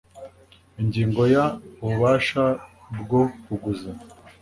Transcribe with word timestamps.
Ingingo 0.81 1.21
ya 1.33 1.45
ububasha 1.83 2.43
bwo 2.99 3.21
kuguza 3.43 3.91